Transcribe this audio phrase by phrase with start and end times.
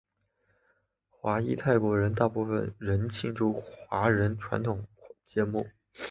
[1.11, 4.83] 华裔泰国人大部分仍庆祝华人传统
[5.23, 5.71] 节日。